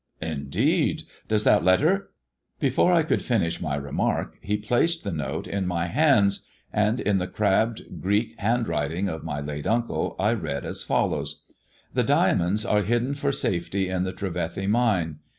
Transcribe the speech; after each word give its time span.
"Indeed 0.19 1.03
1 1.05 1.07
Does 1.27 1.43
that 1.43 1.63
letter" 1.63 2.09
Before 2.59 2.91
I 2.91 3.03
could 3.03 3.21
finish 3.21 3.61
my 3.61 3.75
remark 3.75 4.35
he 4.41 4.57
placed 4.57 5.03
the 5.03 5.11
note 5.11 5.45
in 5.45 5.67
my 5.67 5.85
hands, 5.85 6.47
and 6.73 6.99
in 6.99 7.19
the 7.19 7.27
crabbed 7.27 8.01
Greek 8.01 8.33
handwriting 8.39 9.07
of 9.07 9.23
my 9.23 9.41
late 9.41 9.67
uncle, 9.67 10.15
I 10.17 10.33
read 10.33 10.65
as 10.65 10.81
follows 10.81 11.43
—"The 11.93 12.01
diamonds 12.01 12.65
are 12.65 12.81
hidden 12.81 13.13
for 13.13 13.31
safety 13.31 13.89
in 13.89 14.03
the 14.03 14.11
Trevethy 14.11 14.65
Mine. 14.67 15.19